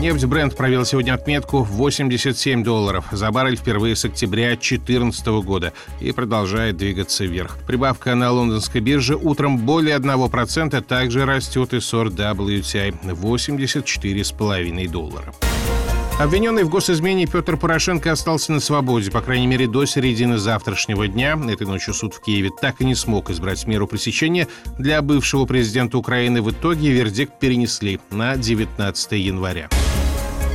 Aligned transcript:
Нефть 0.00 0.24
бренд 0.24 0.56
провел 0.56 0.86
сегодня 0.86 1.12
отметку 1.12 1.62
87 1.62 2.64
долларов 2.64 3.04
за 3.12 3.30
баррель 3.30 3.58
впервые 3.58 3.94
с 3.94 4.06
октября 4.06 4.46
2014 4.46 5.26
года 5.44 5.74
и 6.00 6.10
продолжает 6.12 6.78
двигаться 6.78 7.26
вверх. 7.26 7.58
Прибавка 7.66 8.14
на 8.14 8.32
лондонской 8.32 8.80
бирже 8.80 9.14
утром 9.14 9.58
более 9.58 9.98
1%, 9.98 10.80
также 10.80 11.26
растет 11.26 11.74
и 11.74 11.80
сорт 11.80 12.14
WTI 12.14 12.94
84,5 13.12 14.88
доллара. 14.88 15.34
Обвиненный 16.18 16.64
в 16.64 16.70
госизмене 16.70 17.26
Петр 17.26 17.58
Порошенко 17.58 18.12
остался 18.12 18.52
на 18.52 18.60
свободе, 18.60 19.10
по 19.10 19.20
крайней 19.20 19.46
мере, 19.46 19.66
до 19.66 19.84
середины 19.84 20.38
завтрашнего 20.38 21.08
дня. 21.08 21.38
Этой 21.50 21.66
ночью 21.66 21.92
суд 21.92 22.14
в 22.14 22.22
Киеве 22.22 22.48
так 22.58 22.80
и 22.80 22.86
не 22.86 22.94
смог 22.94 23.28
избрать 23.28 23.66
меру 23.66 23.86
пресечения 23.86 24.48
для 24.78 25.02
бывшего 25.02 25.44
президента 25.44 25.98
Украины. 25.98 26.40
В 26.40 26.50
итоге 26.52 26.90
вердикт 26.90 27.38
перенесли 27.38 28.00
на 28.10 28.36
19 28.36 29.12
января. 29.12 29.68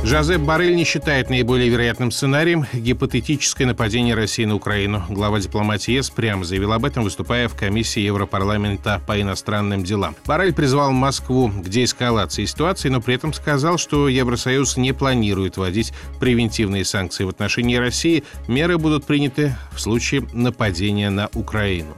Жозеп 0.04 0.40
Барель 0.42 0.76
не 0.76 0.84
считает 0.84 1.30
наиболее 1.30 1.68
вероятным 1.68 2.10
сценарием 2.10 2.64
гипотетическое 2.72 3.66
нападение 3.66 4.14
России 4.14 4.44
на 4.44 4.54
Украину. 4.54 5.04
Глава 5.08 5.40
дипломатии 5.40 5.94
ЕС 5.94 6.10
прямо 6.10 6.44
заявил 6.44 6.72
об 6.72 6.84
этом, 6.84 7.02
выступая 7.02 7.48
в 7.48 7.56
комиссии 7.56 8.00
Европарламента 8.00 9.02
по 9.06 9.20
иностранным 9.20 9.82
делам. 9.82 10.14
Барель 10.24 10.54
призвал 10.54 10.92
Москву 10.92 11.48
к 11.48 11.68
деэскалации 11.68 12.44
ситуации, 12.44 12.88
но 12.88 13.00
при 13.00 13.16
этом 13.16 13.32
сказал, 13.32 13.78
что 13.78 14.08
Евросоюз 14.08 14.76
не 14.76 14.92
планирует 14.92 15.56
вводить 15.56 15.92
превентивные 16.20 16.84
санкции 16.84 17.24
в 17.24 17.28
отношении 17.28 17.76
России. 17.76 18.22
Меры 18.46 18.78
будут 18.78 19.04
приняты 19.06 19.56
в 19.72 19.80
случае 19.80 20.22
нападения 20.32 21.10
на 21.10 21.28
Украину. 21.34 21.96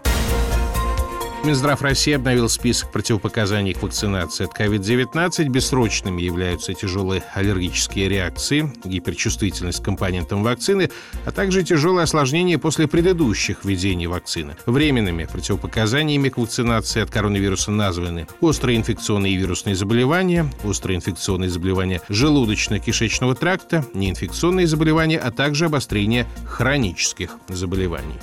Минздрав 1.44 1.80
России 1.82 2.12
обновил 2.12 2.48
список 2.48 2.90
противопоказаний 2.90 3.72
к 3.72 3.82
вакцинации 3.82 4.44
от 4.44 4.58
COVID-19. 4.58 5.48
Бессрочными 5.48 6.20
являются 6.20 6.74
тяжелые 6.74 7.22
аллергические 7.32 8.08
реакции, 8.08 8.70
гиперчувствительность 8.84 9.80
к 9.80 9.84
компонентам 9.84 10.42
вакцины, 10.42 10.90
а 11.24 11.30
также 11.30 11.62
тяжелые 11.62 12.02
осложнения 12.04 12.58
после 12.58 12.88
предыдущих 12.88 13.64
введений 13.64 14.08
вакцины. 14.08 14.56
Временными 14.66 15.24
противопоказаниями 15.24 16.28
к 16.28 16.38
вакцинации 16.38 17.02
от 17.02 17.10
коронавируса 17.10 17.70
названы 17.70 18.26
острые 18.40 18.76
инфекционные 18.76 19.32
и 19.32 19.36
вирусные 19.36 19.76
заболевания, 19.76 20.52
острые 20.64 20.96
инфекционные 20.96 21.50
заболевания 21.50 22.02
желудочно-кишечного 22.08 23.36
тракта, 23.36 23.86
неинфекционные 23.94 24.66
заболевания, 24.66 25.18
а 25.18 25.30
также 25.30 25.66
обострение 25.66 26.26
хронических 26.44 27.30
заболеваний. 27.48 28.18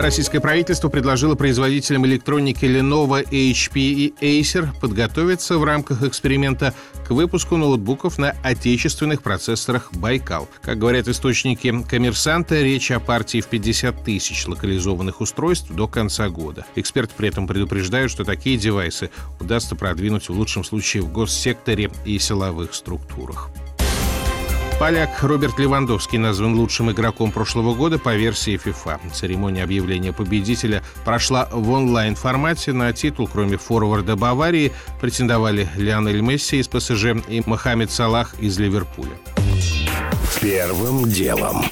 Российское 0.00 0.40
правительство 0.40 0.88
предложило 0.88 1.34
производителям 1.34 2.06
электроники 2.06 2.64
Lenovo, 2.64 3.22
HP 3.22 3.72
и 3.74 4.14
Acer 4.40 4.68
подготовиться 4.80 5.58
в 5.58 5.64
рамках 5.64 6.02
эксперимента 6.02 6.72
к 7.06 7.10
выпуску 7.10 7.58
ноутбуков 7.58 8.16
на 8.16 8.30
отечественных 8.42 9.20
процессорах 9.20 9.92
«Байкал». 9.92 10.48
Как 10.62 10.78
говорят 10.78 11.06
источники 11.06 11.82
коммерсанта, 11.82 12.62
речь 12.62 12.90
о 12.90 12.98
партии 12.98 13.42
в 13.42 13.48
50 13.48 14.02
тысяч 14.02 14.46
локализованных 14.46 15.20
устройств 15.20 15.70
до 15.70 15.86
конца 15.86 16.30
года. 16.30 16.64
Эксперты 16.76 17.12
при 17.14 17.28
этом 17.28 17.46
предупреждают, 17.46 18.10
что 18.10 18.24
такие 18.24 18.56
девайсы 18.56 19.10
удастся 19.38 19.76
продвинуть 19.76 20.30
в 20.30 20.32
лучшем 20.32 20.64
случае 20.64 21.02
в 21.02 21.12
госсекторе 21.12 21.90
и 22.06 22.18
силовых 22.18 22.72
структурах. 22.72 23.50
Поляк 24.80 25.22
Роберт 25.22 25.58
Левандовский 25.58 26.16
назван 26.16 26.54
лучшим 26.54 26.90
игроком 26.90 27.32
прошлого 27.32 27.74
года 27.74 27.98
по 27.98 28.14
версии 28.14 28.58
FIFA. 28.58 28.98
Церемония 29.12 29.62
объявления 29.62 30.14
победителя 30.14 30.82
прошла 31.04 31.50
в 31.52 31.68
онлайн-формате. 31.68 32.72
На 32.72 32.90
титул, 32.94 33.28
кроме 33.30 33.58
форварда 33.58 34.16
Баварии, 34.16 34.72
претендовали 34.98 35.68
Лионель 35.76 36.22
Месси 36.22 36.60
из 36.60 36.68
ПСЖ 36.68 37.08
и 37.28 37.42
Мохаммед 37.44 37.90
Салах 37.90 38.34
из 38.40 38.58
Ливерпуля. 38.58 39.12
Первым 40.40 41.06
делом. 41.06 41.66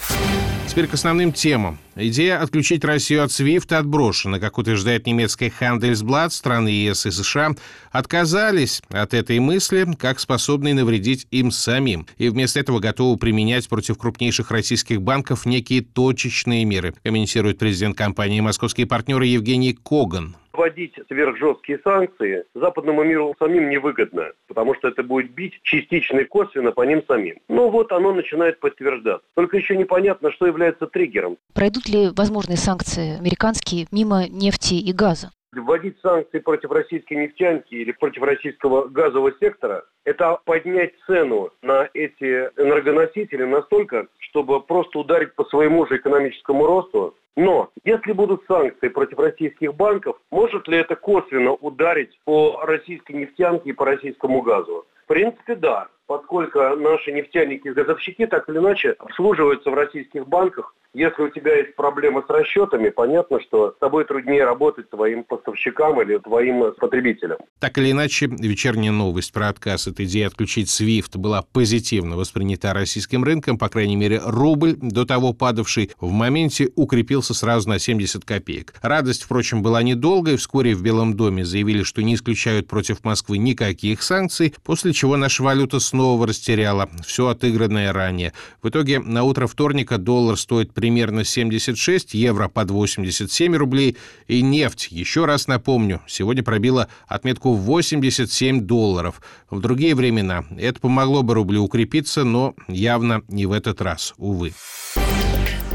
Теперь 0.69 0.89
к 0.89 0.95
основным 0.95 1.33
темам. 1.33 1.79
Идея 1.97 2.43
отключить 2.43 2.85
Россию 2.85 3.25
от 3.25 3.31
SWIFT 3.31 3.75
отброшена. 3.75 4.39
Как 4.39 4.59
утверждает 4.59 5.07
немецкая 5.07 5.51
Handelsblatt, 5.59 6.31
страны 6.31 6.69
ЕС 6.69 7.07
и 7.07 7.11
США 7.11 7.53
отказались 7.91 8.83
от 8.91 9.15
этой 9.15 9.39
мысли, 9.39 9.89
как 9.99 10.21
способные 10.21 10.75
навредить 10.75 11.27
им 11.31 11.51
самим. 11.51 12.07
И 12.19 12.29
вместо 12.29 12.61
этого 12.61 12.79
готовы 12.79 13.17
применять 13.17 13.67
против 13.71 13.97
крупнейших 13.97 14.51
российских 14.51 15.01
банков 15.01 15.47
некие 15.47 15.81
точечные 15.81 16.67
меры, 16.67 16.93
комментирует 17.03 17.59
президент 17.59 17.97
компании 17.97 18.43
«Московские 18.43 18.87
партнеры» 18.87 19.25
Евгений 19.25 19.73
Коган 19.73 20.37
вводить 20.59 20.95
сверхжесткие 21.09 21.79
санкции 21.85 22.45
западному 22.55 23.05
миру 23.05 23.35
самим 23.39 23.71
невыгодно, 23.71 24.33
потому 24.49 24.75
что 24.75 24.89
это 24.89 25.03
будет 25.03 25.31
бить 25.31 25.61
частично 25.63 26.19
и 26.19 26.25
косвенно 26.25 26.73
по 26.73 26.83
ним 26.83 27.03
самим. 27.07 27.37
Ну 27.49 27.71
вот 27.71 27.93
оно 27.93 28.13
начинает 28.13 28.59
подтверждаться. 28.59 29.27
Только 29.35 29.57
еще 29.57 29.77
непонятно, 29.77 30.33
что 30.33 30.47
является 30.47 30.87
триггером. 30.87 31.39
Пройдут 31.55 31.89
ли 31.89 32.09
возможные 32.15 32.57
санкции 32.57 33.17
американские 33.19 33.87
мимо 33.93 34.29
нефти 34.29 34.75
и 34.75 34.93
газа? 34.93 35.31
Вводить 35.53 35.99
санкции 36.03 36.41
против 36.41 36.71
российской 36.73 37.15
нефтянки 37.15 37.75
или 37.75 37.93
против 37.93 38.23
российского 38.23 38.87
газового 38.87 39.33
сектора– 39.41 39.83
это 40.05 40.39
поднять 40.45 40.93
цену 41.07 41.51
на 41.63 41.89
эти 41.95 42.51
энергоносители 42.61 43.45
настолько, 43.45 44.09
чтобы 44.19 44.61
просто 44.61 44.99
ударить 44.99 45.35
по 45.35 45.45
своему 45.45 45.87
же 45.87 45.97
экономическому 45.97 46.67
росту. 46.67 47.15
Но 47.35 47.71
если 47.85 48.13
будут 48.13 48.45
санкции 48.47 48.89
против 48.89 49.19
российских 49.21 49.75
банков, 49.75 50.19
может 50.31 50.69
ли 50.69 50.77
это 50.77 50.97
косвенно 50.97 51.53
ударить 51.53 52.19
по 52.25 52.61
российской 52.65 53.13
нефтянке 53.13 53.71
и 53.71 53.73
по 53.73 53.87
российскому 53.87 54.43
газу? 54.43 54.87
В 55.05 55.07
принципе, 55.07 55.55
да, 55.55 55.89
поскольку 56.07 56.59
наши 56.77 57.11
нефтяники 57.11 57.69
и 57.69 57.73
газовщики 57.73 58.27
так 58.27 58.47
или 58.51 58.59
иначе 58.59 58.97
обслуживаются 58.99 59.71
в 59.71 59.75
российских 59.75 60.29
банках, 60.29 60.75
если 60.99 61.23
у 61.23 61.29
тебя 61.29 61.57
есть 61.57 61.77
проблемы 61.77 62.25
с 62.27 62.31
расчетами, 62.31 62.89
понятно, 62.91 63.41
что 63.41 63.71
с 63.71 63.79
тобой 63.79 64.05
труднее 64.05 64.45
работать 64.45 64.91
твоим 64.91 65.23
поставщикам 65.23 66.03
или 66.03 66.19
твоим 66.19 66.73
потребителям. 66.75 67.39
Так 67.61 67.79
или 67.79 67.93
иначе, 67.93 68.27
вечерняя 68.27 68.91
новость 68.91 69.33
про 69.33 69.49
отказ 69.49 69.87
от 69.87 70.01
идеи 70.01 70.25
отключить 70.25 70.69
SWIFT 70.69 71.17
была 71.19 71.43
позитивно 71.43 72.17
воспринята 72.17 72.73
российским 72.73 73.23
рынком. 73.23 73.59
По 73.59 73.69
крайней 73.69 73.95
мере, 73.95 74.21
рубль, 74.25 74.75
до 74.75 75.07
того 75.07 75.33
падавший, 75.33 75.93
в 76.01 76.11
моменте 76.11 76.71
укрепился 76.75 77.33
сразу 77.33 77.69
на 77.69 77.79
70 77.79 78.25
копеек. 78.25 78.75
Радость, 78.83 79.23
впрочем, 79.23 79.63
была 79.63 79.85
недолгой. 79.85 80.37
Вскоре 80.37 80.75
в 80.75 80.83
Белом 80.83 81.15
доме 81.15 81.45
заявили, 81.45 81.85
что 81.85 82.03
не 82.03 82.17
исключают 82.17 82.67
против 82.67 83.05
Москвы 83.05 83.39
никаких 83.39 84.03
санкций, 84.03 84.53
после 84.65 84.93
чего 84.93 85.17
наша 85.17 85.45
валюта 85.45 85.79
снова 85.79 86.27
растеряла 86.27 86.89
все 87.07 87.29
отыгранное 87.29 87.93
ранее. 87.93 88.33
В 88.63 88.69
итоге 88.69 88.99
на 88.99 89.23
утро 89.23 89.47
вторника 89.47 89.99
доллар 89.99 90.37
стоит 90.37 90.75
при 90.75 90.88
примерно 90.89 91.23
76, 91.23 92.15
евро 92.15 92.49
под 92.49 92.71
87 92.71 93.55
рублей 93.57 93.99
и 94.27 94.41
нефть, 94.41 94.89
еще 94.91 95.27
раз 95.27 95.47
напомню, 95.47 96.01
сегодня 96.07 96.43
пробила 96.43 96.89
отметку 97.07 97.53
87 97.53 98.63
долларов. 98.63 99.21
В 99.51 99.61
другие 99.61 99.95
времена 99.95 100.47
это 100.57 100.81
помогло 100.81 101.23
бы 101.23 101.35
рублю 101.35 101.65
укрепиться, 101.65 102.25
но 102.25 102.55
явно 102.69 103.21
не 103.29 103.45
в 103.45 103.53
этот 103.53 103.83
раз, 103.83 104.15
увы. 104.17 104.55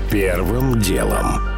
Первым 0.10 0.80
делом. 0.80 1.53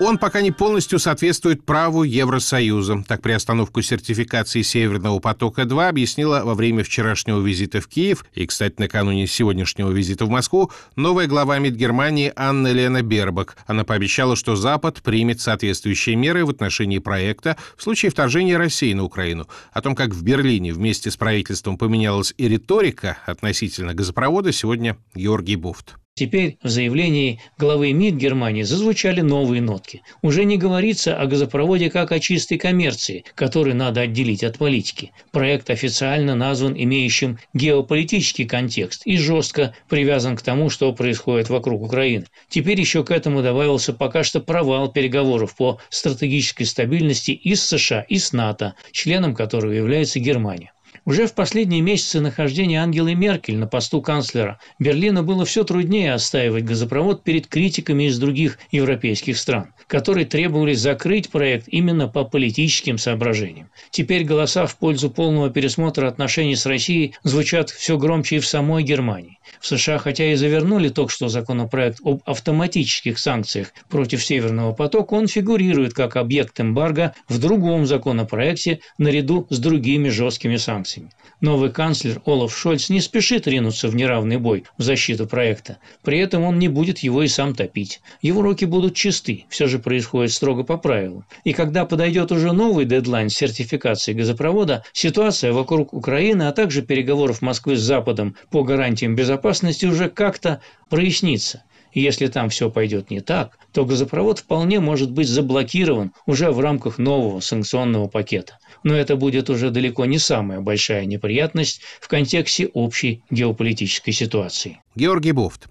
Он 0.00 0.16
пока 0.16 0.42
не 0.42 0.52
полностью 0.52 1.00
соответствует 1.00 1.64
праву 1.64 2.04
Евросоюза. 2.04 3.02
Так 3.08 3.20
приостановку 3.20 3.82
сертификации 3.82 4.62
Северного 4.62 5.18
потока-2 5.18 5.88
объяснила 5.88 6.42
во 6.44 6.54
время 6.54 6.84
вчерашнего 6.84 7.44
визита 7.44 7.80
в 7.80 7.88
Киев 7.88 8.24
и, 8.32 8.46
кстати, 8.46 8.76
накануне 8.78 9.26
сегодняшнего 9.26 9.90
визита 9.90 10.24
в 10.24 10.28
Москву 10.28 10.70
новая 10.94 11.26
глава 11.26 11.58
МИД 11.58 11.74
Германии 11.74 12.32
Анна 12.36 12.70
Лена 12.70 13.02
Бербак. 13.02 13.56
Она 13.66 13.82
пообещала, 13.82 14.36
что 14.36 14.54
Запад 14.54 15.02
примет 15.02 15.40
соответствующие 15.40 16.14
меры 16.14 16.44
в 16.46 16.50
отношении 16.50 16.98
проекта 16.98 17.56
в 17.76 17.82
случае 17.82 18.12
вторжения 18.12 18.56
России 18.56 18.92
на 18.92 19.02
Украину. 19.02 19.48
О 19.72 19.82
том, 19.82 19.96
как 19.96 20.10
в 20.10 20.22
Берлине 20.22 20.72
вместе 20.72 21.10
с 21.10 21.16
правительством 21.16 21.76
поменялась 21.76 22.32
и 22.36 22.46
риторика 22.46 23.18
относительно 23.26 23.94
газопровода, 23.94 24.52
сегодня 24.52 24.96
Георгий 25.16 25.56
Буфт. 25.56 25.96
Теперь 26.18 26.58
в 26.64 26.68
заявлении 26.68 27.40
главы 27.58 27.92
МИД 27.92 28.16
Германии 28.16 28.64
зазвучали 28.64 29.20
новые 29.20 29.62
нотки. 29.62 30.02
Уже 30.20 30.42
не 30.44 30.56
говорится 30.56 31.16
о 31.16 31.26
газопроводе 31.26 31.90
как 31.90 32.10
о 32.10 32.18
чистой 32.18 32.58
коммерции, 32.58 33.22
которую 33.36 33.76
надо 33.76 34.00
отделить 34.00 34.42
от 34.42 34.58
политики. 34.58 35.12
Проект 35.30 35.70
официально 35.70 36.34
назван 36.34 36.74
имеющим 36.76 37.38
геополитический 37.54 38.46
контекст 38.46 39.02
и 39.06 39.16
жестко 39.16 39.76
привязан 39.88 40.36
к 40.36 40.42
тому, 40.42 40.70
что 40.70 40.92
происходит 40.92 41.50
вокруг 41.50 41.82
Украины. 41.82 42.24
Теперь 42.48 42.80
еще 42.80 43.04
к 43.04 43.12
этому 43.12 43.40
добавился 43.40 43.92
пока 43.92 44.24
что 44.24 44.40
провал 44.40 44.90
переговоров 44.90 45.54
по 45.54 45.78
стратегической 45.88 46.66
стабильности 46.66 47.30
и 47.30 47.54
с 47.54 47.62
США, 47.62 48.04
и 48.08 48.18
с 48.18 48.32
НАТО, 48.32 48.74
членом 48.90 49.36
которого 49.36 49.70
является 49.70 50.18
Германия. 50.18 50.72
Уже 51.08 51.26
в 51.26 51.32
последние 51.32 51.80
месяцы 51.80 52.20
нахождения 52.20 52.82
Ангелы 52.82 53.14
Меркель 53.14 53.56
на 53.56 53.66
посту 53.66 54.02
канцлера 54.02 54.60
Берлину 54.78 55.22
было 55.22 55.46
все 55.46 55.64
труднее 55.64 56.12
отстаивать 56.12 56.66
газопровод 56.66 57.24
перед 57.24 57.46
критиками 57.46 58.08
из 58.08 58.18
других 58.18 58.58
европейских 58.72 59.38
стран, 59.38 59.72
которые 59.86 60.26
требовали 60.26 60.74
закрыть 60.74 61.30
проект 61.30 61.66
именно 61.66 62.08
по 62.08 62.24
политическим 62.24 62.98
соображениям. 62.98 63.70
Теперь 63.90 64.24
голоса 64.24 64.66
в 64.66 64.76
пользу 64.76 65.08
полного 65.08 65.48
пересмотра 65.48 66.08
отношений 66.08 66.56
с 66.56 66.66
Россией 66.66 67.14
звучат 67.22 67.70
все 67.70 67.96
громче 67.96 68.36
и 68.36 68.40
в 68.40 68.46
самой 68.46 68.82
Германии. 68.82 69.38
В 69.60 69.66
США 69.66 69.96
хотя 69.96 70.30
и 70.30 70.34
завернули 70.34 70.90
только 70.90 71.10
что 71.10 71.28
законопроект 71.28 72.00
об 72.04 72.20
автоматических 72.26 73.18
санкциях 73.18 73.72
против 73.88 74.22
Северного 74.22 74.74
потока, 74.74 75.14
он 75.14 75.26
фигурирует 75.26 75.94
как 75.94 76.16
объект 76.16 76.60
эмбарго 76.60 77.14
в 77.28 77.38
другом 77.38 77.86
законопроекте 77.86 78.80
наряду 78.98 79.46
с 79.48 79.58
другими 79.58 80.10
жесткими 80.10 80.56
санкциями. 80.56 80.97
Новый 81.40 81.70
канцлер 81.70 82.20
Олаф 82.24 82.56
Шольц 82.56 82.88
не 82.88 83.00
спешит 83.00 83.46
ринуться 83.46 83.88
в 83.88 83.94
неравный 83.94 84.38
бой 84.38 84.64
в 84.76 84.82
защиту 84.82 85.26
проекта. 85.26 85.78
При 86.02 86.18
этом 86.18 86.42
он 86.42 86.58
не 86.58 86.66
будет 86.66 86.98
его 86.98 87.22
и 87.22 87.28
сам 87.28 87.54
топить. 87.54 88.00
Его 88.22 88.42
руки 88.42 88.64
будут 88.64 88.96
чисты, 88.96 89.44
все 89.48 89.68
же 89.68 89.78
происходит 89.78 90.32
строго 90.32 90.64
по 90.64 90.76
правилам. 90.76 91.24
И 91.44 91.52
когда 91.52 91.84
подойдет 91.84 92.32
уже 92.32 92.52
новый 92.52 92.86
дедлайн 92.86 93.28
сертификации 93.28 94.14
газопровода, 94.14 94.82
ситуация 94.92 95.52
вокруг 95.52 95.92
Украины, 95.94 96.42
а 96.44 96.52
также 96.52 96.82
переговоров 96.82 97.40
Москвы 97.40 97.76
с 97.76 97.80
Западом 97.80 98.34
по 98.50 98.64
гарантиям 98.64 99.14
безопасности 99.14 99.86
уже 99.86 100.10
как-то 100.10 100.60
прояснится. 100.88 101.62
И 101.92 102.00
если 102.00 102.26
там 102.26 102.48
все 102.48 102.70
пойдет 102.70 103.10
не 103.10 103.20
так, 103.20 103.58
то 103.72 103.84
газопровод 103.84 104.40
вполне 104.40 104.80
может 104.80 105.10
быть 105.10 105.28
заблокирован 105.28 106.12
уже 106.26 106.50
в 106.50 106.60
рамках 106.60 106.98
нового 106.98 107.40
санкционного 107.40 108.08
пакета. 108.08 108.58
Но 108.82 108.94
это 108.94 109.16
будет 109.16 109.50
уже 109.50 109.70
далеко 109.70 110.04
не 110.04 110.18
самая 110.18 110.60
большая 110.60 111.04
неприятность 111.04 111.80
в 112.00 112.08
контексте 112.08 112.68
общей 112.68 113.22
геополитической 113.30 114.12
ситуации. 114.12 114.80
Георгий 114.94 115.32
Буфт. 115.32 115.68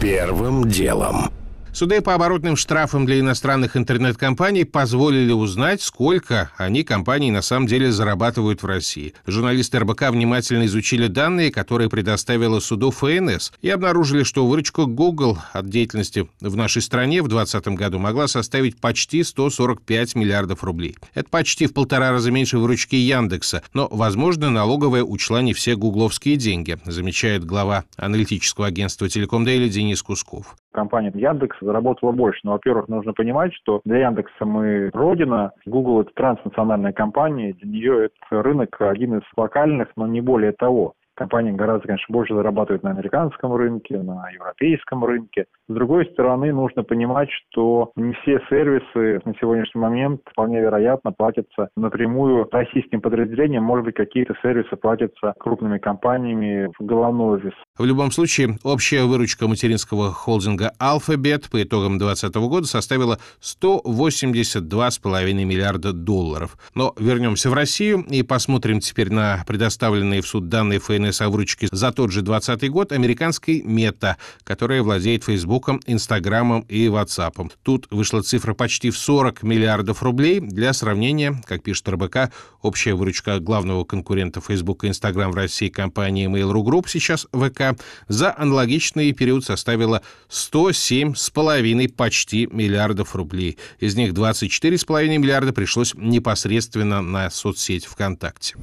Первым 0.00 0.68
делом. 0.68 1.32
Суды 1.78 2.00
по 2.00 2.12
оборотным 2.12 2.56
штрафам 2.56 3.06
для 3.06 3.20
иностранных 3.20 3.76
интернет-компаний 3.76 4.64
позволили 4.64 5.30
узнать, 5.30 5.80
сколько 5.80 6.50
они, 6.56 6.82
компании, 6.82 7.30
на 7.30 7.40
самом 7.40 7.68
деле 7.68 7.92
зарабатывают 7.92 8.64
в 8.64 8.66
России. 8.66 9.14
Журналисты 9.28 9.78
РБК 9.78 10.10
внимательно 10.10 10.66
изучили 10.66 11.06
данные, 11.06 11.52
которые 11.52 11.88
предоставила 11.88 12.58
суду 12.58 12.90
ФНС, 12.90 13.52
и 13.62 13.70
обнаружили, 13.70 14.24
что 14.24 14.44
выручка 14.44 14.86
Google 14.86 15.38
от 15.52 15.68
деятельности 15.68 16.28
в 16.40 16.56
нашей 16.56 16.82
стране 16.82 17.22
в 17.22 17.28
2020 17.28 17.78
году 17.78 18.00
могла 18.00 18.26
составить 18.26 18.80
почти 18.80 19.22
145 19.22 20.16
миллиардов 20.16 20.64
рублей. 20.64 20.96
Это 21.14 21.30
почти 21.30 21.68
в 21.68 21.74
полтора 21.74 22.10
раза 22.10 22.32
меньше 22.32 22.58
выручки 22.58 22.96
Яндекса, 22.96 23.62
но, 23.72 23.86
возможно, 23.88 24.50
налоговая 24.50 25.04
учла 25.04 25.42
не 25.42 25.52
все 25.52 25.76
гугловские 25.76 26.34
деньги, 26.38 26.76
замечает 26.86 27.44
глава 27.44 27.84
аналитического 27.96 28.66
агентства 28.66 29.08
«Телеком 29.08 29.44
Дейли» 29.44 29.68
Денис 29.68 30.02
Кусков 30.02 30.56
компания 30.72 31.12
Яндекс 31.14 31.56
заработала 31.60 32.12
больше. 32.12 32.40
Но, 32.44 32.52
во-первых, 32.52 32.88
нужно 32.88 33.12
понимать, 33.12 33.54
что 33.54 33.80
для 33.84 33.98
Яндекса 34.08 34.44
мы 34.44 34.90
родина, 34.92 35.52
Google 35.66 36.02
это 36.02 36.10
транснациональная 36.14 36.92
компания, 36.92 37.54
для 37.54 37.70
нее 37.70 38.04
это 38.06 38.42
рынок 38.42 38.76
один 38.80 39.18
из 39.18 39.22
локальных, 39.36 39.88
но 39.96 40.06
не 40.06 40.20
более 40.20 40.52
того. 40.52 40.94
Компания 41.18 41.52
гораздо, 41.52 41.88
конечно, 41.88 42.12
больше 42.12 42.32
зарабатывает 42.32 42.84
на 42.84 42.90
американском 42.90 43.52
рынке, 43.52 43.98
на 43.98 44.30
европейском 44.30 45.04
рынке. 45.04 45.46
С 45.68 45.74
другой 45.74 46.06
стороны, 46.12 46.52
нужно 46.52 46.84
понимать, 46.84 47.28
что 47.50 47.90
не 47.96 48.12
все 48.22 48.38
сервисы 48.48 49.20
на 49.24 49.34
сегодняшний 49.40 49.80
момент 49.80 50.20
вполне 50.30 50.60
вероятно 50.60 51.10
платятся 51.10 51.70
напрямую 51.76 52.48
российским 52.52 53.00
подразделениям. 53.00 53.64
Может 53.64 53.86
быть, 53.86 53.96
какие-то 53.96 54.34
сервисы 54.42 54.76
платятся 54.76 55.34
крупными 55.40 55.78
компаниями 55.78 56.70
в 56.78 56.84
головной 56.84 57.38
офис. 57.38 57.54
В 57.76 57.84
любом 57.84 58.12
случае, 58.12 58.56
общая 58.62 59.02
выручка 59.02 59.48
материнского 59.48 60.12
холдинга 60.12 60.70
Alphabet 60.80 61.50
по 61.50 61.60
итогам 61.60 61.98
2020 61.98 62.36
года 62.48 62.66
составила 62.68 63.18
182,5 63.42 65.32
миллиарда 65.32 65.92
долларов. 65.92 66.56
Но 66.76 66.94
вернемся 66.96 67.50
в 67.50 67.54
Россию 67.54 68.04
и 68.08 68.22
посмотрим 68.22 68.78
теперь 68.78 69.10
на 69.12 69.42
предоставленные 69.48 70.22
в 70.22 70.28
суд 70.28 70.48
данные 70.48 70.78
ФНС 70.78 71.07
ежегодной 71.08 71.12
совручки 71.12 71.68
за 71.70 71.92
тот 71.92 72.10
же 72.12 72.22
2020 72.22 72.70
год 72.70 72.92
американской 72.92 73.62
Мета, 73.62 74.16
которая 74.44 74.82
владеет 74.82 75.24
Фейсбуком, 75.24 75.80
Инстаграмом 75.86 76.60
и 76.68 76.88
Ватсапом. 76.88 77.50
Тут 77.62 77.86
вышла 77.90 78.22
цифра 78.22 78.54
почти 78.54 78.90
в 78.90 78.98
40 78.98 79.42
миллиардов 79.42 80.02
рублей. 80.02 80.40
Для 80.40 80.72
сравнения, 80.72 81.40
как 81.46 81.62
пишет 81.62 81.88
РБК, 81.88 82.30
общая 82.62 82.94
выручка 82.94 83.38
главного 83.40 83.84
конкурента 83.84 84.40
Facebook 84.40 84.84
и 84.84 84.88
Instagram 84.88 85.32
в 85.32 85.34
России 85.34 85.68
компании 85.68 86.28
Mail.ru 86.28 86.62
Group, 86.64 86.84
сейчас 86.88 87.26
ВК, 87.32 87.80
за 88.08 88.34
аналогичный 88.36 89.12
период 89.12 89.44
составила 89.44 90.02
107,5 90.30 91.92
почти 91.94 92.46
миллиардов 92.46 93.14
рублей. 93.14 93.58
Из 93.80 93.96
них 93.96 94.12
24,5 94.12 95.18
миллиарда 95.18 95.52
пришлось 95.52 95.94
непосредственно 95.94 97.02
на 97.02 97.30
соцсеть 97.30 97.86
ВКонтакте. 97.86 98.56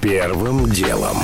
Первым 0.00 0.70
делом. 0.70 1.16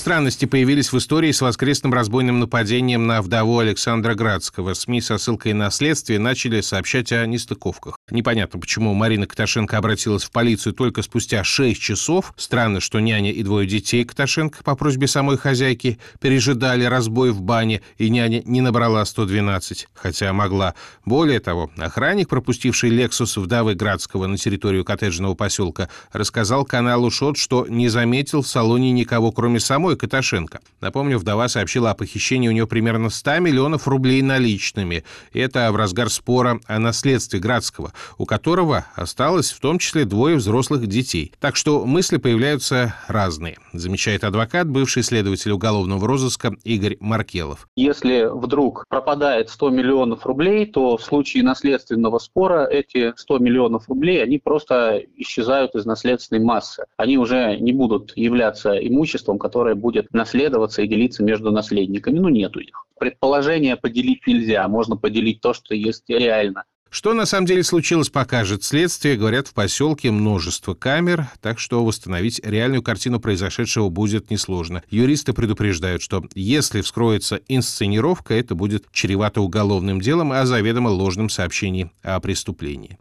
Странности 0.00 0.46
появились 0.46 0.94
в 0.94 0.96
истории 0.96 1.30
с 1.30 1.42
воскресным 1.42 1.92
разбойным 1.92 2.40
нападением 2.40 3.06
на 3.06 3.20
вдову 3.20 3.58
Александра 3.58 4.14
Градского. 4.14 4.72
СМИ 4.72 5.02
со 5.02 5.18
ссылкой 5.18 5.52
на 5.52 5.70
следствие 5.70 6.18
начали 6.18 6.62
сообщать 6.62 7.12
о 7.12 7.26
нестыковках. 7.26 7.98
Непонятно, 8.10 8.58
почему 8.58 8.94
Марина 8.94 9.26
Каташенко 9.26 9.78
обратилась 9.78 10.24
в 10.24 10.30
полицию 10.30 10.72
только 10.72 11.02
спустя 11.02 11.44
6 11.44 11.80
часов. 11.80 12.32
Странно, 12.36 12.80
что 12.80 13.00
няня 13.00 13.30
и 13.30 13.42
двое 13.42 13.66
детей 13.66 14.04
Каташенко 14.04 14.62
по 14.64 14.74
просьбе 14.74 15.06
самой 15.06 15.38
хозяйки 15.38 15.98
пережидали 16.20 16.84
разбой 16.84 17.30
в 17.30 17.40
бане, 17.40 17.82
и 17.98 18.10
няня 18.10 18.42
не 18.44 18.60
набрала 18.60 19.04
112, 19.04 19.88
хотя 19.94 20.32
могла. 20.32 20.74
Более 21.04 21.40
того, 21.40 21.70
охранник, 21.76 22.28
пропустивший 22.28 22.90
«Лексус» 22.90 23.36
вдовы 23.36 23.74
Градского 23.74 24.26
на 24.26 24.36
территорию 24.36 24.84
коттеджного 24.84 25.34
поселка, 25.34 25.88
рассказал 26.12 26.64
каналу 26.64 27.10
«Шот», 27.10 27.36
что 27.36 27.66
не 27.68 27.88
заметил 27.88 28.42
в 28.42 28.48
салоне 28.48 28.90
никого, 28.92 29.32
кроме 29.32 29.60
самой 29.60 29.96
Каташенко. 29.96 30.60
Напомню, 30.80 31.18
вдова 31.18 31.48
сообщила 31.48 31.90
о 31.90 31.94
похищении 31.94 32.48
у 32.48 32.52
нее 32.52 32.66
примерно 32.66 33.10
100 33.10 33.38
миллионов 33.38 33.86
рублей 33.86 34.22
наличными. 34.22 35.04
Это 35.32 35.70
в 35.72 35.76
разгар 35.76 36.10
спора 36.10 36.60
о 36.66 36.78
наследстве 36.78 37.38
Градского, 37.38 37.92
у 38.18 38.26
которого 38.26 38.86
осталось 38.94 39.52
в 39.52 39.60
том 39.60 39.78
числе 39.78 40.04
двое 40.04 40.36
взрослых 40.36 40.86
детей. 40.86 41.32
Так 41.40 41.56
что 41.56 41.84
мысли 41.86 42.16
появляются 42.16 42.94
разные, 43.08 43.58
замечает 43.72 44.24
адвокат, 44.24 44.68
бывший 44.68 45.02
следователь 45.02 45.52
уголовного 45.52 46.06
розыска 46.06 46.54
Игорь 46.64 46.96
Маркелов. 47.00 47.68
Если 47.76 48.28
вдруг 48.30 48.84
пропадает 48.88 49.50
100 49.50 49.70
миллионов 49.70 50.26
рублей, 50.26 50.66
то 50.66 50.96
в 50.96 51.02
случае 51.02 51.42
наследственного 51.42 52.18
спора 52.18 52.66
эти 52.66 53.12
100 53.16 53.38
миллионов 53.38 53.88
рублей, 53.88 54.22
они 54.22 54.38
просто 54.38 55.02
исчезают 55.16 55.74
из 55.74 55.84
наследственной 55.84 56.42
массы. 56.42 56.84
Они 56.96 57.18
уже 57.18 57.56
не 57.56 57.72
будут 57.72 58.16
являться 58.16 58.76
имуществом, 58.76 59.38
которое 59.38 59.74
будет 59.74 60.12
наследоваться 60.12 60.82
и 60.82 60.88
делиться 60.88 61.22
между 61.22 61.50
наследниками. 61.50 62.18
Ну, 62.18 62.28
нету 62.28 62.60
их. 62.60 62.86
Предположение 62.98 63.76
поделить 63.76 64.26
нельзя, 64.26 64.68
можно 64.68 64.96
поделить 64.96 65.40
то, 65.40 65.54
что 65.54 65.74
есть 65.74 66.04
реально. 66.08 66.64
Что 66.90 67.14
на 67.14 67.24
самом 67.24 67.46
деле 67.46 67.62
случилось, 67.62 68.10
покажет 68.10 68.64
следствие. 68.64 69.16
Говорят, 69.16 69.46
в 69.46 69.54
поселке 69.54 70.10
множество 70.10 70.74
камер, 70.74 71.28
так 71.40 71.60
что 71.60 71.84
восстановить 71.84 72.40
реальную 72.44 72.82
картину 72.82 73.20
произошедшего 73.20 73.88
будет 73.88 74.30
несложно. 74.30 74.82
Юристы 74.90 75.32
предупреждают, 75.32 76.02
что 76.02 76.24
если 76.34 76.80
вскроется 76.80 77.40
инсценировка, 77.46 78.34
это 78.34 78.56
будет 78.56 78.86
чревато 78.90 79.40
уголовным 79.40 80.00
делом 80.00 80.32
о 80.32 80.44
заведомо 80.44 80.88
ложном 80.88 81.30
сообщении 81.30 81.92
о 82.02 82.18
преступлении. 82.18 82.98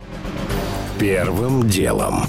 Первым 1.00 1.68
делом. 1.68 2.26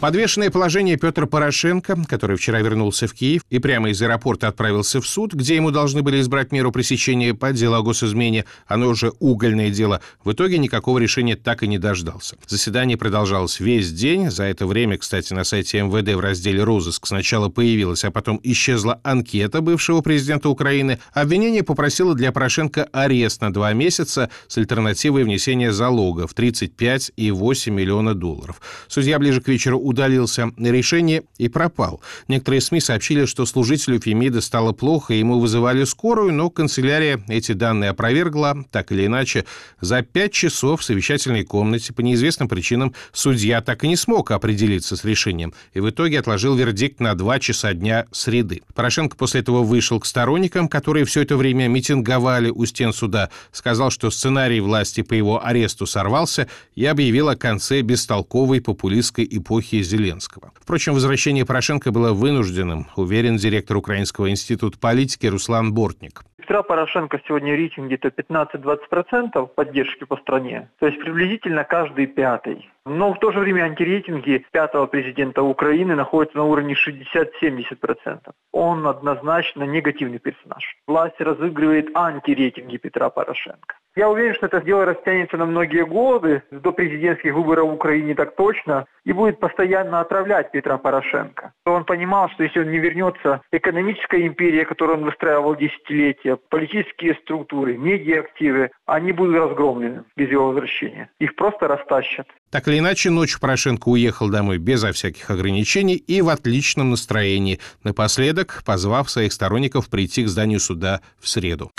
Подвешенное 0.00 0.50
положение 0.50 0.96
Петра 0.96 1.26
Порошенко, 1.26 2.04
который 2.08 2.36
вчера 2.36 2.60
вернулся 2.60 3.06
в 3.06 3.12
Киев 3.12 3.42
и 3.50 3.58
прямо 3.58 3.90
из 3.90 4.00
аэропорта 4.00 4.48
отправился 4.48 4.98
в 5.02 5.06
суд, 5.06 5.34
где 5.34 5.56
ему 5.56 5.70
должны 5.70 6.00
были 6.00 6.22
избрать 6.22 6.52
меру 6.52 6.72
пресечения 6.72 7.34
по 7.34 7.52
делу 7.52 7.74
о 7.74 7.82
госизмене, 7.82 8.46
оно 8.66 8.88
уже 8.88 9.12
угольное 9.18 9.68
дело, 9.68 10.00
в 10.24 10.32
итоге 10.32 10.56
никакого 10.56 10.96
решения 10.96 11.36
так 11.36 11.62
и 11.62 11.68
не 11.68 11.76
дождался. 11.76 12.38
Заседание 12.46 12.96
продолжалось 12.96 13.60
весь 13.60 13.92
день. 13.92 14.30
За 14.30 14.44
это 14.44 14.66
время, 14.66 14.96
кстати, 14.96 15.34
на 15.34 15.44
сайте 15.44 15.82
МВД 15.82 16.14
в 16.14 16.20
разделе 16.20 16.64
«Розыск» 16.64 17.06
сначала 17.06 17.50
появилась, 17.50 18.02
а 18.02 18.10
потом 18.10 18.40
исчезла 18.42 19.02
анкета 19.04 19.60
бывшего 19.60 20.00
президента 20.00 20.48
Украины. 20.48 20.98
Обвинение 21.12 21.62
попросило 21.62 22.14
для 22.14 22.32
Порошенко 22.32 22.84
арест 22.84 23.42
на 23.42 23.52
два 23.52 23.74
месяца 23.74 24.30
с 24.48 24.56
альтернативой 24.56 25.24
внесения 25.24 25.72
залога 25.72 26.26
в 26.26 26.34
35,8 26.34 27.70
миллиона 27.70 28.14
долларов. 28.14 28.62
Судья 28.88 29.18
ближе 29.18 29.42
к 29.42 29.48
вечеру 29.48 29.89
удалился. 29.90 30.50
Решение 30.56 31.24
и 31.38 31.48
пропал. 31.48 32.00
Некоторые 32.28 32.60
СМИ 32.60 32.80
сообщили, 32.80 33.26
что 33.26 33.44
служителю 33.44 34.00
Фемида 34.00 34.40
стало 34.40 34.72
плохо, 34.72 35.14
ему 35.14 35.38
вызывали 35.38 35.84
скорую, 35.84 36.32
но 36.32 36.48
канцелярия 36.48 37.20
эти 37.28 37.52
данные 37.52 37.90
опровергла. 37.90 38.64
Так 38.70 38.92
или 38.92 39.06
иначе, 39.06 39.44
за 39.80 40.02
пять 40.02 40.32
часов 40.32 40.80
в 40.80 40.84
совещательной 40.84 41.44
комнате 41.44 41.92
по 41.92 42.00
неизвестным 42.00 42.48
причинам 42.48 42.94
судья 43.12 43.60
так 43.60 43.84
и 43.84 43.88
не 43.88 43.96
смог 43.96 44.30
определиться 44.30 44.96
с 44.96 45.04
решением 45.04 45.52
и 45.74 45.80
в 45.80 45.90
итоге 45.90 46.18
отложил 46.18 46.54
вердикт 46.54 47.00
на 47.00 47.14
два 47.14 47.38
часа 47.38 47.74
дня 47.74 48.06
среды. 48.12 48.62
Порошенко 48.74 49.16
после 49.16 49.40
этого 49.40 49.62
вышел 49.62 50.00
к 50.00 50.06
сторонникам, 50.06 50.68
которые 50.68 51.04
все 51.04 51.22
это 51.22 51.36
время 51.36 51.68
митинговали 51.68 52.50
у 52.50 52.64
стен 52.64 52.92
суда, 52.92 53.30
сказал, 53.52 53.90
что 53.90 54.10
сценарий 54.10 54.60
власти 54.60 55.02
по 55.02 55.14
его 55.14 55.44
аресту 55.44 55.86
сорвался 55.86 56.48
и 56.74 56.84
объявил 56.84 57.28
о 57.28 57.36
конце 57.36 57.80
бестолковой 57.82 58.60
популистской 58.60 59.26
эпохи 59.30 59.79
Зеленского. 59.82 60.52
Впрочем, 60.60 60.94
возвращение 60.94 61.44
Порошенко 61.46 61.90
было 61.92 62.12
вынужденным, 62.12 62.86
уверен 62.96 63.36
директор 63.36 63.76
Украинского 63.76 64.30
института 64.30 64.78
политики 64.78 65.26
Руслан 65.26 65.72
Бортник. 65.72 66.22
Петра 66.50 66.64
Порошенко 66.64 67.20
сегодня 67.28 67.54
рейтинг 67.54 67.86
где-то 67.86 68.08
15-20% 68.08 69.46
поддержки 69.54 70.02
по 70.02 70.16
стране, 70.16 70.68
то 70.80 70.86
есть 70.86 70.98
приблизительно 70.98 71.62
каждый 71.62 72.06
пятый. 72.06 72.68
Но 72.84 73.14
в 73.14 73.20
то 73.20 73.30
же 73.30 73.38
время 73.38 73.62
антирейтинги 73.62 74.44
пятого 74.50 74.86
президента 74.86 75.42
Украины 75.42 75.94
находятся 75.94 76.38
на 76.38 76.44
уровне 76.44 76.74
60-70%. 76.74 78.32
Он 78.52 78.86
однозначно 78.86 79.62
негативный 79.62 80.18
персонаж. 80.18 80.76
Власть 80.88 81.20
разыгрывает 81.20 81.94
антирейтинги 81.94 82.78
Петра 82.78 83.10
Порошенко. 83.10 83.76
Я 83.96 84.08
уверен, 84.08 84.34
что 84.36 84.46
это 84.46 84.60
дело 84.60 84.84
растянется 84.84 85.36
на 85.36 85.46
многие 85.46 85.84
годы, 85.84 86.42
до 86.52 86.70
президентских 86.70 87.34
выборов 87.34 87.70
в 87.70 87.74
Украине 87.74 88.14
так 88.14 88.36
точно, 88.36 88.86
и 89.04 89.12
будет 89.12 89.40
постоянно 89.40 90.00
отравлять 90.00 90.52
Петра 90.52 90.78
Порошенко. 90.78 91.52
Он 91.66 91.84
понимал, 91.84 92.30
что 92.30 92.44
если 92.44 92.60
он 92.60 92.70
не 92.70 92.78
вернется, 92.78 93.40
экономическая 93.50 94.26
империя, 94.26 94.64
которую 94.64 94.98
он 94.98 95.04
выстраивал 95.04 95.56
десятилетия, 95.56 96.36
политические 96.36 97.16
структуры, 97.16 97.76
медиа-активы, 97.76 98.70
они 98.86 99.10
будут 99.10 99.36
разгромлены 99.36 100.04
без 100.16 100.30
его 100.30 100.48
возвращения. 100.48 101.10
Их 101.18 101.34
просто 101.34 101.66
растащат. 101.66 102.28
Так 102.50 102.68
или 102.68 102.78
иначе, 102.78 103.10
ночью 103.10 103.40
Порошенко 103.40 103.88
уехал 103.88 104.28
домой 104.28 104.58
безо 104.58 104.92
всяких 104.92 105.30
ограничений 105.30 105.96
и 105.96 106.22
в 106.22 106.28
отличном 106.28 106.90
настроении, 106.90 107.58
напоследок 107.82 108.62
позвав 108.64 109.10
своих 109.10 109.32
сторонников 109.32 109.90
прийти 109.90 110.24
к 110.24 110.28
зданию 110.28 110.60
суда 110.60 111.00
в 111.20 111.28
среду. 111.28 111.72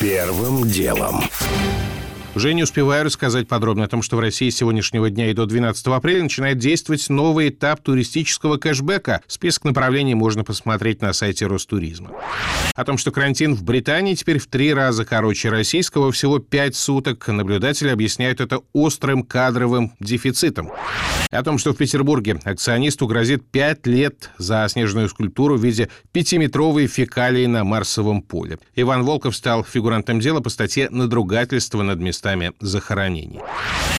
Первым 0.00 0.68
делом. 0.68 1.24
Уже 2.38 2.54
не 2.54 2.62
успеваю 2.62 3.04
рассказать 3.04 3.48
подробно 3.48 3.86
о 3.86 3.88
том, 3.88 4.00
что 4.00 4.16
в 4.16 4.20
России 4.20 4.48
с 4.48 4.56
сегодняшнего 4.56 5.10
дня 5.10 5.28
и 5.28 5.34
до 5.34 5.44
12 5.44 5.84
апреля 5.88 6.22
начинает 6.22 6.58
действовать 6.58 7.08
новый 7.08 7.48
этап 7.48 7.80
туристического 7.80 8.58
кэшбэка. 8.58 9.22
Список 9.26 9.64
направлений 9.64 10.14
можно 10.14 10.44
посмотреть 10.44 11.02
на 11.02 11.12
сайте 11.12 11.48
Ростуризма. 11.48 12.12
О 12.76 12.84
том, 12.84 12.96
что 12.96 13.10
карантин 13.10 13.56
в 13.56 13.64
Британии 13.64 14.14
теперь 14.14 14.38
в 14.38 14.46
три 14.46 14.72
раза 14.72 15.04
короче 15.04 15.48
российского, 15.48 16.12
всего 16.12 16.38
пять 16.38 16.76
суток, 16.76 17.26
наблюдатели 17.26 17.88
объясняют 17.88 18.40
это 18.40 18.60
острым 18.72 19.24
кадровым 19.24 19.94
дефицитом. 19.98 20.70
О 21.32 21.42
том, 21.42 21.58
что 21.58 21.74
в 21.74 21.76
Петербурге 21.76 22.40
акционисту 22.44 23.08
грозит 23.08 23.50
пять 23.50 23.84
лет 23.88 24.30
за 24.38 24.64
снежную 24.68 25.08
скульптуру 25.08 25.56
в 25.56 25.64
виде 25.64 25.88
пятиметровой 26.12 26.86
фекалии 26.86 27.46
на 27.46 27.64
Марсовом 27.64 28.22
поле. 28.22 28.60
Иван 28.76 29.02
Волков 29.02 29.34
стал 29.34 29.64
фигурантом 29.64 30.20
дела 30.20 30.38
по 30.40 30.50
статье 30.50 30.88
«Надругательство 30.88 31.82
над 31.82 31.98
местами 31.98 32.27
местами 32.28 32.52
захоронений. 32.60 33.40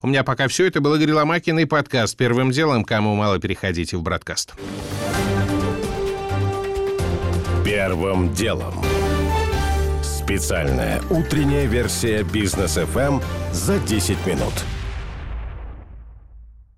У 0.02 0.08
меня 0.08 0.24
пока 0.24 0.48
все. 0.48 0.68
Это 0.68 0.82
был 0.82 0.96
Игорь 0.96 1.12
Ломакин 1.12 1.60
и 1.60 1.66
подкаст 1.66 2.16
«Первым 2.16 2.52
делом». 2.52 2.84
Кому 2.84 3.16
мало, 3.16 3.40
переходите 3.40 3.98
в 3.98 4.04
«Бродкаст». 4.04 4.54
Первым 7.66 8.34
делом. 8.34 8.74
Специальная 10.04 11.02
утренняя 11.10 11.66
версия 11.66 12.24
«Бизнес-ФМ» 12.24 13.20
за 13.52 13.80
10 13.80 14.26
минут. 14.26 14.54